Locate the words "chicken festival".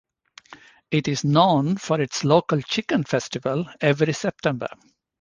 2.59-3.67